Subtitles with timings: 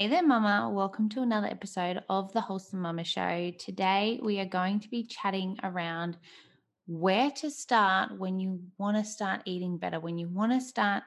[0.00, 0.70] Hey there, Mama.
[0.72, 3.52] Welcome to another episode of the Wholesome Mama Show.
[3.58, 6.16] Today, we are going to be chatting around
[6.86, 11.02] where to start when you want to start eating better, when you want to start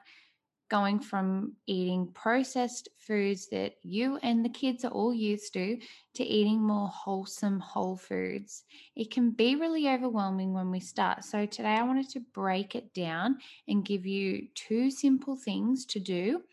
[0.70, 5.80] going from eating processed foods that you and the kids are all used to
[6.14, 8.64] to eating more wholesome whole foods.
[8.96, 11.26] It can be really overwhelming when we start.
[11.26, 16.00] So, today I wanted to break it down and give you two simple things to
[16.00, 16.44] do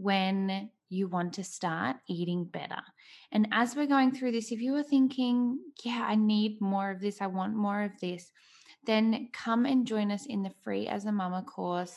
[0.00, 2.80] when you want to start eating better.
[3.32, 7.00] And as we're going through this, if you are thinking, yeah, I need more of
[7.00, 8.30] this, I want more of this,
[8.86, 11.94] then come and join us in the free as a mama course.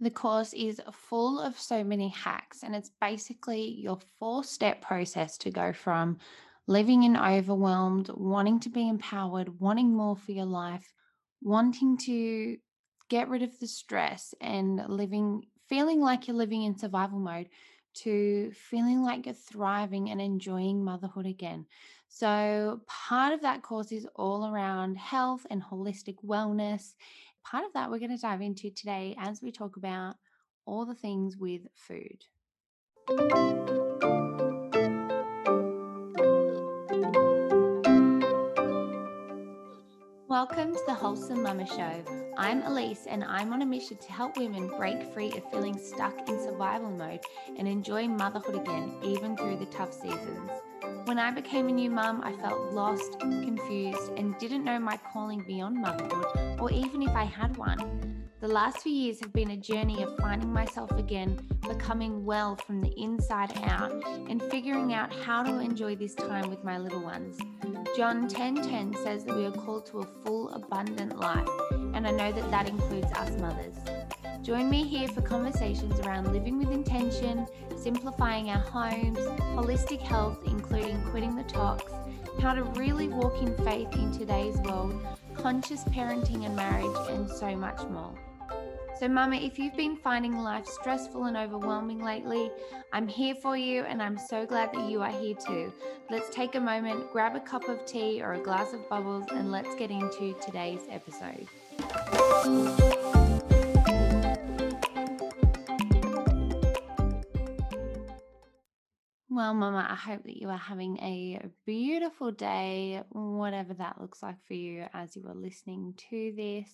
[0.00, 5.36] The course is full of so many hacks, and it's basically your four step process
[5.38, 6.18] to go from
[6.66, 10.92] living in overwhelmed, wanting to be empowered, wanting more for your life,
[11.42, 12.56] wanting to
[13.10, 17.48] get rid of the stress and living feeling like you're living in survival mode
[17.94, 21.66] to feeling like you're thriving and enjoying motherhood again.
[22.08, 26.94] So, part of that course is all around health and holistic wellness.
[27.44, 30.16] Part of that we're going to dive into today as we talk about
[30.66, 32.24] all the things with food.
[40.46, 42.04] Welcome to the Wholesome Mama Show.
[42.36, 46.28] I'm Elise and I'm on a mission to help women break free of feeling stuck
[46.28, 47.20] in survival mode
[47.56, 50.50] and enjoy motherhood again, even through the tough seasons.
[51.06, 55.42] When I became a new mum, I felt lost, confused, and didn't know my calling
[55.46, 58.23] beyond motherhood, or even if I had one.
[58.44, 62.82] The last few years have been a journey of finding myself again, becoming well from
[62.82, 63.90] the inside out,
[64.28, 67.38] and figuring out how to enjoy this time with my little ones.
[67.96, 71.48] John 10:10 says that we are called to a full abundant life,
[71.94, 73.76] and I know that that includes us mothers.
[74.42, 79.20] Join me here for conversations around living with intention, simplifying our homes,
[79.56, 81.90] holistic health including quitting the tox,
[82.42, 87.56] how to really walk in faith in today's world, conscious parenting and marriage, and so
[87.56, 88.12] much more.
[88.96, 92.48] So, Mama, if you've been finding life stressful and overwhelming lately,
[92.92, 95.72] I'm here for you and I'm so glad that you are here too.
[96.10, 99.50] Let's take a moment, grab a cup of tea or a glass of bubbles, and
[99.50, 101.48] let's get into today's episode.
[109.28, 114.36] Well, Mama, I hope that you are having a beautiful day, whatever that looks like
[114.46, 116.70] for you as you are listening to this.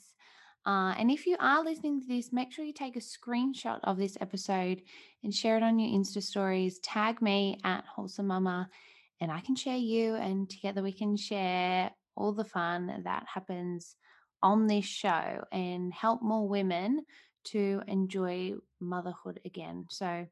[0.66, 3.96] Uh, and if you are listening to this, make sure you take a screenshot of
[3.96, 4.82] this episode
[5.24, 6.78] and share it on your Insta stories.
[6.80, 8.68] Tag me at Wholesome Mama,
[9.20, 13.96] and I can share you, and together we can share all the fun that happens
[14.42, 17.04] on this show and help more women
[17.44, 19.86] to enjoy motherhood again.
[19.88, 20.26] So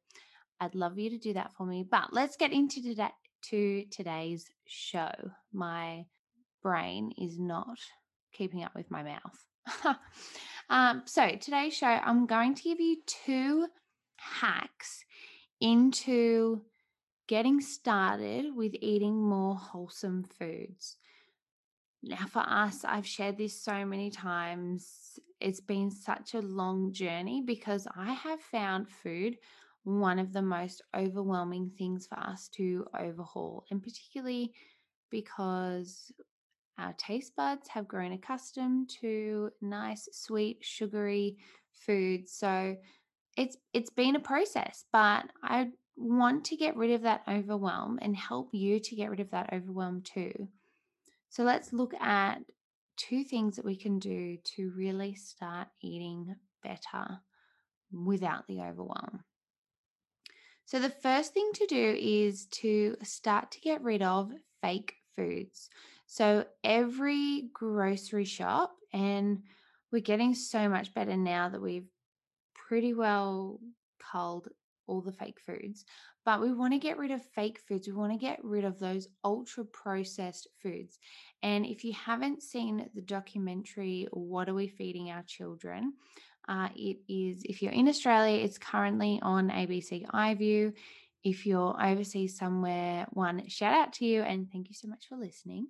[0.61, 1.87] I'd love you to do that for me.
[1.91, 3.11] But let's get into today,
[3.51, 5.13] to today's show.
[5.53, 6.05] My
[6.63, 7.79] brain is not
[8.33, 9.48] keeping up with my mouth.
[10.71, 13.67] um, so, today's show, I'm going to give you two
[14.17, 15.05] hacks
[15.61, 16.63] into
[17.27, 20.97] getting started with eating more wholesome foods.
[22.03, 25.19] Now, for us, I've shared this so many times.
[25.41, 29.37] It's been such a long journey because I have found food
[29.85, 34.53] one of the most overwhelming things for us to overhaul, and particularly
[35.11, 36.13] because
[36.79, 41.37] our taste buds have grown accustomed to nice, sweet, sugary
[41.73, 42.33] foods.
[42.33, 42.77] So
[43.37, 48.17] it's it's been a process, but I want to get rid of that overwhelm and
[48.17, 50.49] help you to get rid of that overwhelm too.
[51.29, 52.39] So let's look at
[52.97, 57.21] two things that we can do to really start eating better
[57.93, 59.25] without the overwhelm.
[60.65, 65.71] So, the first thing to do is to start to get rid of fake foods.
[66.11, 69.43] So every grocery shop, and
[69.93, 71.87] we're getting so much better now that we've
[72.55, 73.61] pretty well
[74.11, 74.49] culled
[74.87, 75.85] all the fake foods,
[76.25, 77.87] but we want to get rid of fake foods.
[77.87, 80.99] We want to get rid of those ultra processed foods.
[81.43, 85.93] And if you haven't seen the documentary, What Are We Feeding Our Children?
[86.49, 90.73] Uh, it is, if you're in Australia, it's currently on ABC iView.
[91.23, 95.17] If you're overseas somewhere, one, shout out to you and thank you so much for
[95.17, 95.67] listening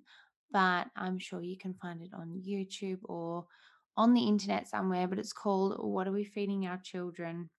[0.51, 3.45] but I'm sure you can find it on YouTube or
[3.97, 5.07] on the internet somewhere.
[5.07, 7.49] But it's called What Are We Feeding Our Children?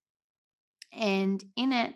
[0.93, 1.95] And in it,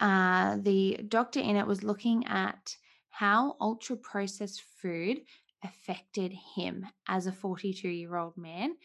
[0.00, 2.76] uh, the doctor in it was looking at
[3.10, 5.20] how ultra processed food
[5.62, 8.76] affected him as a 42 year old man.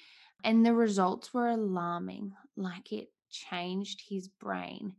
[0.43, 4.93] And the results were alarming, like it changed his brain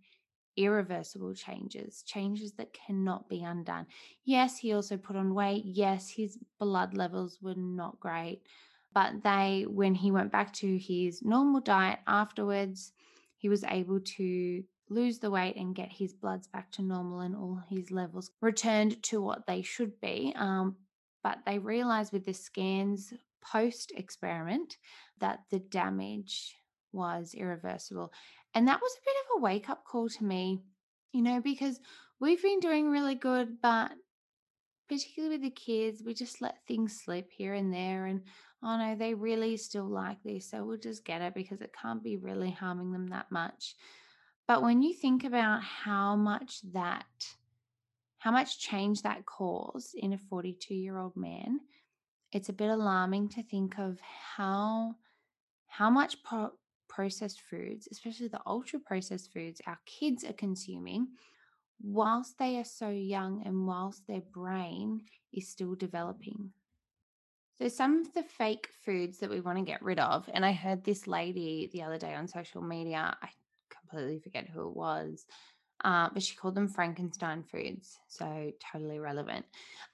[0.57, 3.87] irreversible changes, changes that cannot be undone.
[4.25, 5.65] Yes, he also put on weight.
[5.65, 8.43] Yes, his blood levels were not great.
[8.93, 12.93] But they, when he went back to his normal diet afterwards,
[13.37, 17.37] he was able to lose the weight and get his bloods back to normal and
[17.37, 20.33] all his levels returned to what they should be.
[20.37, 20.77] Um,
[21.23, 24.79] but they realized with the scans post experiment
[25.19, 26.57] that the damage
[26.93, 28.13] was irreversible.
[28.57, 30.63] And that was a bit of a wake up call to me,
[31.13, 31.79] you know, because
[32.19, 33.93] we've been doing really good, but
[34.89, 38.07] particularly with the kids, we just let things slip here and there.
[38.07, 38.23] And
[38.63, 40.51] oh no, they really still like this.
[40.51, 43.75] So we'll just get it because it can't be really harming them that much.
[44.49, 47.05] But when you think about how much that,
[48.17, 51.61] how much change that caused in a 42 year old man,
[52.33, 54.95] it's a bit alarming to think of how
[55.67, 56.53] how much pro-
[56.97, 61.09] processed foods, especially the ultra processed foods our kids are consuming
[61.83, 65.03] whilst they are so young and whilst their brain
[65.35, 66.51] is still developing.
[67.61, 70.53] So, some of the fake foods that we want to get rid of, and I
[70.53, 73.29] heard this lady the other day on social media, I
[73.71, 75.27] completely forget who it was,
[75.85, 77.99] uh, but she called them Frankenstein foods.
[78.09, 79.45] So, totally relevant.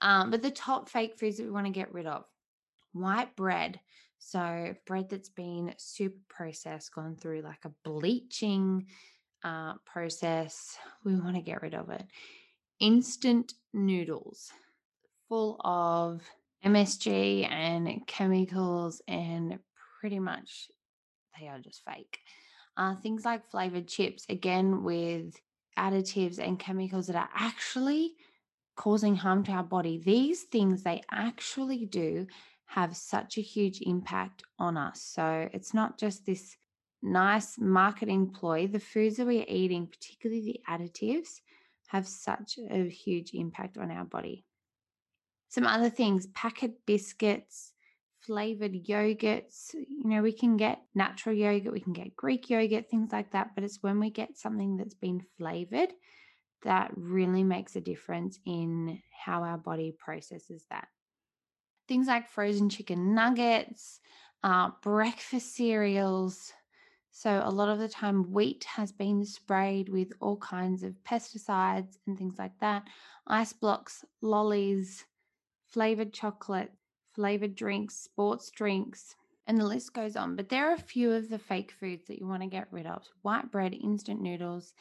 [0.01, 2.25] Um, but the top fake foods that we want to get rid of
[2.93, 3.81] white bread.
[4.25, 8.87] So, bread that's been super processed, gone through like a bleaching
[9.45, 12.07] uh, process, we want to get rid of it.
[12.79, 14.53] Instant noodles,
[15.29, 16.23] full of
[16.65, 19.59] MSG and chemicals, and
[20.01, 20.69] pretty much
[21.39, 22.21] they are just fake.
[22.77, 25.35] Uh, things like flavored chips, again, with
[25.77, 28.15] additives and chemicals that are actually
[28.77, 29.99] causing harm to our body.
[29.99, 32.27] These things they actually do
[32.75, 35.03] have such a huge impact on us.
[35.03, 36.57] So it's not just this
[37.03, 38.67] nice marketing ploy.
[38.67, 41.41] The foods that we're eating, particularly the additives,
[41.89, 44.47] have such a huge impact on our body.
[45.51, 47.75] Some other things packet biscuits,
[48.21, 49.75] flavored yogurts.
[49.75, 53.51] You know, we can get natural yogurt, we can get Greek yogurt, things like that.
[53.55, 55.93] But it's when we get something that's been flavored
[56.63, 60.89] that really makes a difference in how our body processes that
[61.89, 64.01] things like frozen chicken nuggets,
[64.43, 66.53] uh, breakfast cereals.
[67.11, 71.99] So, a lot of the time, wheat has been sprayed with all kinds of pesticides
[72.07, 72.85] and things like that.
[73.27, 75.05] Ice blocks, lollies,
[75.67, 76.73] flavored chocolate,
[77.13, 79.15] flavored drinks, sports drinks,
[79.47, 80.37] and the list goes on.
[80.37, 82.87] But there are a few of the fake foods that you want to get rid
[82.87, 84.73] of white bread, instant noodles,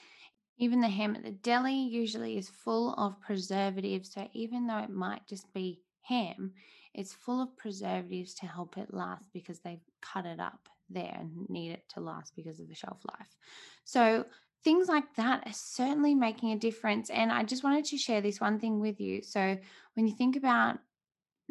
[0.58, 4.12] even the ham at the deli usually is full of preservatives.
[4.14, 6.54] So, even though it might just be ham,
[6.94, 11.50] it's full of preservatives to help it last because they've cut it up there and
[11.50, 13.36] need it to last because of the shelf life.
[13.84, 14.26] So,
[14.64, 17.10] things like that are certainly making a difference.
[17.10, 19.22] And I just wanted to share this one thing with you.
[19.24, 19.58] So,
[19.96, 20.80] when you think about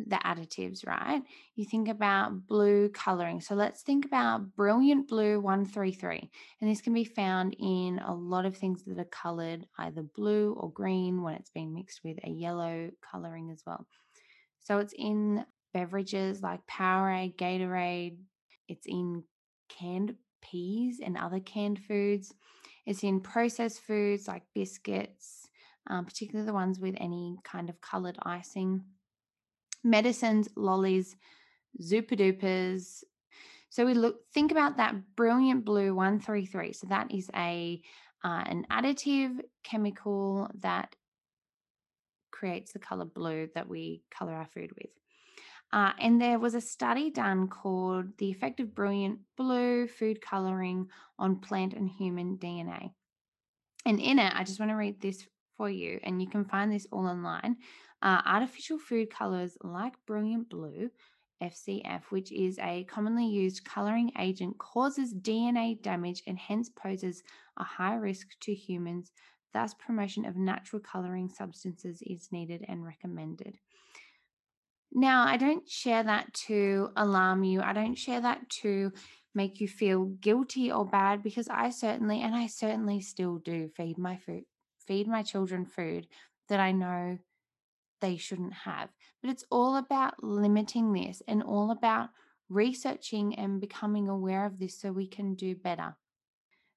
[0.07, 1.23] the additives, right?
[1.57, 3.41] You think about blue coloring.
[3.41, 6.31] So let's think about Brilliant Blue 133.
[6.61, 10.55] And this can be found in a lot of things that are colored either blue
[10.59, 13.87] or green when it's been mixed with a yellow coloring as well.
[14.71, 15.45] So it's in
[15.75, 18.19] beverages like Powerade, Gatorade,
[18.69, 19.25] it's in
[19.69, 22.33] canned peas and other canned foods.
[22.87, 25.49] It's in processed foods like biscuits,
[25.89, 28.85] um, particularly the ones with any kind of colored icing,
[29.83, 31.17] medicines, lollies,
[31.83, 33.03] Zooper Doopers.
[33.71, 36.75] So we look think about that brilliant blue 133.
[36.75, 37.83] So that is a
[38.23, 40.95] uh, an additive chemical that
[42.41, 44.91] creates the color blue that we color our food with.
[45.73, 50.89] Uh, and there was a study done called The Effect of Brilliant Blue Food Coloring
[51.19, 52.93] on Plant and Human DNA.
[53.87, 56.73] And in it, I just want to read this for you, and you can find
[56.73, 57.57] this all online.
[58.03, 60.91] Uh, artificial food colors like Brilliant Blue,
[61.43, 67.23] FCF, which is a commonly used coloring agent, causes DNA damage and hence poses
[67.59, 69.13] a high risk to humans
[69.53, 73.59] Thus, promotion of natural coloring substances is needed and recommended.
[74.93, 77.61] Now, I don't share that to alarm you.
[77.61, 78.93] I don't share that to
[79.35, 83.99] make you feel guilty or bad because I certainly, and I certainly still do feed
[83.99, 84.45] my food,
[84.87, 86.09] feed my children food
[86.49, 87.19] that I know
[88.01, 88.89] they shouldn't have.
[89.23, 92.11] But it's all about limiting this and all about
[92.49, 95.97] researching and becoming aware of this so we can do better.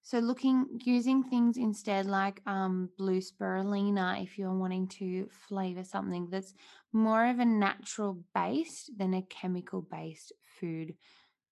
[0.04, 6.28] So looking using things instead like um, blue spirulina if you're wanting to flavor something
[6.30, 6.54] that's
[6.92, 10.96] more of a natural based than a chemical based food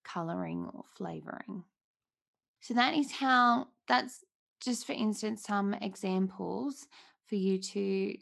[0.04, 1.64] coloring or flavoring.
[2.60, 4.24] So that is how that's
[4.62, 6.88] just for instance, some examples
[7.26, 8.16] for you to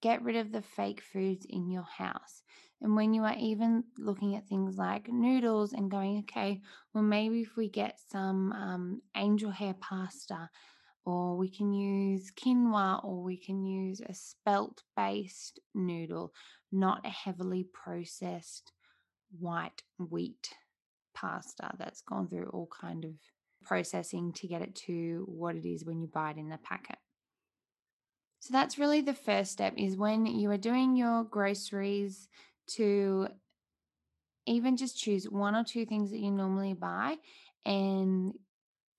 [0.00, 2.42] get rid of the fake foods in your house.
[2.84, 6.60] And when you are even looking at things like noodles and going, okay,
[6.92, 10.50] well, maybe if we get some um, angel hair pasta,
[11.06, 16.34] or we can use quinoa, or we can use a spelt based noodle,
[16.70, 18.70] not a heavily processed
[19.40, 20.50] white wheat
[21.14, 23.12] pasta that's gone through all kind of
[23.64, 26.98] processing to get it to what it is when you buy it in the packet.
[28.40, 32.28] So that's really the first step is when you are doing your groceries
[32.66, 33.28] to
[34.46, 37.16] even just choose one or two things that you normally buy
[37.64, 38.34] and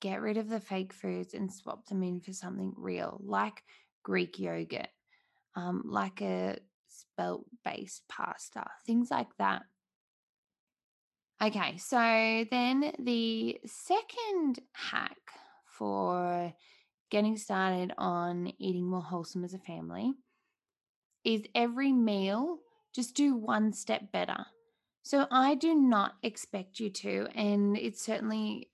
[0.02, 3.64] get rid of the fake foods and swap them in for something real, like
[4.04, 4.88] Greek yogurt,
[5.56, 6.58] um, like a
[6.88, 9.64] spelt based pasta, things like that.
[11.44, 15.18] Okay, so then the second hack
[15.66, 16.54] for
[17.12, 20.14] getting started on eating more wholesome as a family
[21.24, 22.60] is every meal
[22.96, 24.46] just do one step better.
[25.04, 28.70] So I do not expect you to, and it certainly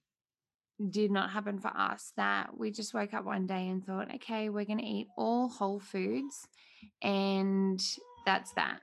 [0.89, 4.49] did not happen for us that we just woke up one day and thought, okay,
[4.49, 6.47] we're going to eat all whole foods
[7.01, 7.81] and
[8.25, 8.79] that's that.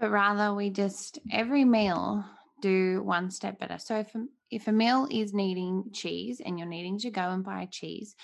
[0.00, 2.24] But rather, we just every meal
[2.60, 3.78] do one step better.
[3.78, 4.14] So if
[4.50, 8.14] if a meal is needing cheese and you're needing to go and buy cheese,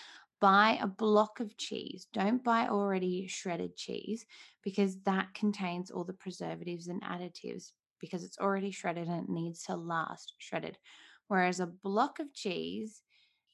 [0.41, 2.07] buy a block of cheese.
[2.13, 4.25] Don't buy already shredded cheese
[4.63, 9.63] because that contains all the preservatives and additives because it's already shredded and it needs
[9.65, 10.79] to last shredded.
[11.29, 13.03] Whereas a block of cheese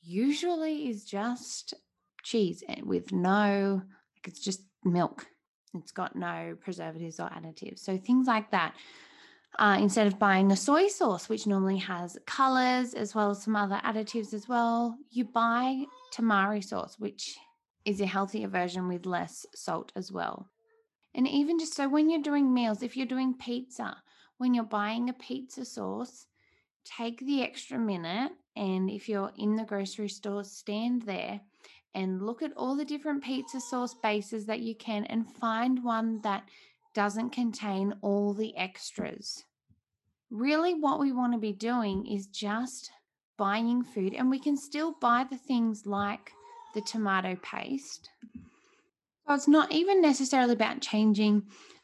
[0.00, 1.75] usually is just
[2.23, 3.83] cheese eh, with no,
[4.16, 5.26] like it's just milk.
[5.75, 7.81] It's got no preservatives or additives.
[7.81, 8.75] So things like that
[9.58, 13.56] uh, instead of buying the soy sauce, which normally has colors as well as some
[13.56, 17.36] other additives as well, you buy tamari sauce, which
[17.84, 20.48] is a healthier version with less salt as well.
[21.14, 23.96] And even just so when you're doing meals, if you're doing pizza,
[24.38, 26.26] when you're buying a pizza sauce,
[26.84, 28.32] take the extra minute.
[28.54, 31.40] And if you're in the grocery store, stand there
[31.94, 36.20] and look at all the different pizza sauce bases that you can and find one
[36.20, 36.44] that
[36.96, 39.44] doesn't contain all the extras.
[40.30, 42.90] Really, what we want to be doing is just
[43.36, 46.32] buying food, and we can still buy the things like
[46.72, 48.08] the tomato paste.
[49.28, 51.42] So it's not even necessarily about changing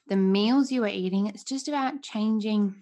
[0.08, 2.74] the meals you are eating, it's just about changing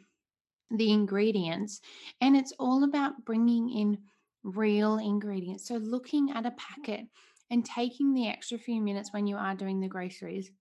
[0.70, 1.80] the ingredients.
[2.20, 3.98] And it's all about bringing in
[4.44, 5.66] real ingredients.
[5.66, 7.06] So looking at a packet
[7.50, 10.52] and taking the extra few minutes when you are doing the groceries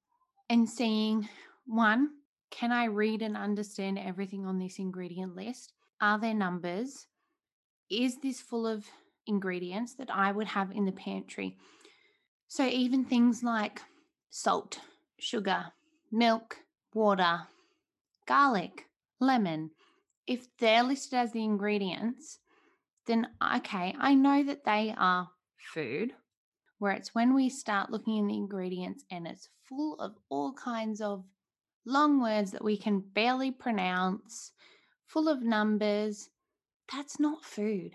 [0.50, 1.30] and seeing
[1.70, 2.10] one,
[2.52, 5.74] can I read and understand everything on this ingredient list?
[6.02, 7.08] Are there numbers?
[7.90, 8.86] Is this full of
[9.28, 11.58] ingredients that I would have in the pantry?
[12.48, 13.82] So, even things like
[14.30, 14.80] salt,
[15.20, 15.68] sugar,
[16.12, 16.58] milk,
[16.94, 17.42] water,
[18.28, 18.86] garlic,
[19.20, 19.72] lemon,
[20.26, 22.40] if they're listed as the ingredients,
[23.06, 25.30] then okay, I know that they are
[25.74, 26.14] food.
[26.80, 31.02] Where it's when we start looking in the ingredients and it's full of all kinds
[31.02, 31.26] of
[31.86, 34.52] long words that we can barely pronounce,
[35.06, 36.30] full of numbers.
[36.92, 37.94] That's not food.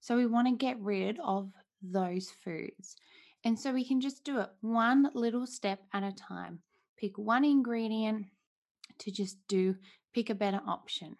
[0.00, 1.52] So we want to get rid of
[1.82, 2.96] those foods.
[3.44, 6.60] And so we can just do it one little step at a time.
[6.98, 8.26] Pick one ingredient
[8.98, 9.76] to just do,
[10.14, 11.16] pick a better option.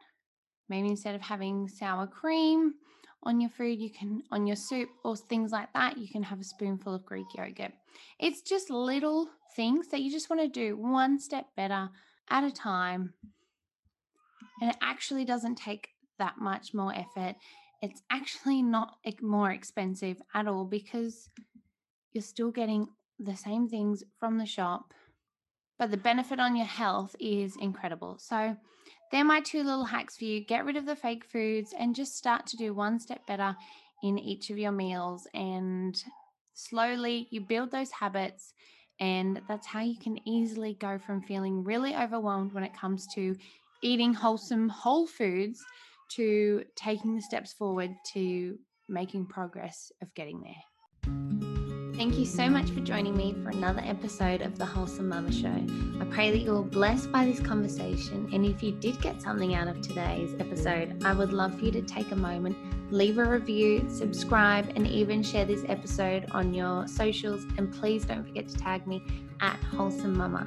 [0.69, 2.75] Maybe instead of having sour cream
[3.23, 6.41] on your food, you can, on your soup or things like that, you can have
[6.41, 7.73] a spoonful of Greek yogurt.
[8.19, 11.91] It's just little things that you just want to do one step better
[12.31, 13.15] at a time.
[14.61, 17.37] And it actually doesn't take that much more effort.
[17.83, 21.29] It's actually not more expensive at all because
[22.13, 24.95] you're still getting the same things from the shop,
[25.79, 28.19] but the benefit on your health is incredible.
[28.19, 28.57] So,
[29.11, 30.45] they're my two little hacks for you.
[30.45, 33.57] Get rid of the fake foods and just start to do one step better
[34.03, 35.27] in each of your meals.
[35.35, 36.01] And
[36.55, 38.53] slowly you build those habits
[39.01, 43.35] and that's how you can easily go from feeling really overwhelmed when it comes to
[43.83, 45.59] eating wholesome whole foods
[46.11, 50.70] to taking the steps forward to making progress of getting there.
[52.01, 55.55] Thank you so much for joining me for another episode of the Wholesome Mama Show.
[56.01, 58.27] I pray that you're blessed by this conversation.
[58.33, 61.73] And if you did get something out of today's episode, I would love for you
[61.73, 62.57] to take a moment
[62.91, 67.45] leave a review, subscribe, and even share this episode on your socials.
[67.59, 69.05] And please don't forget to tag me
[69.41, 70.47] at Wholesome Mama.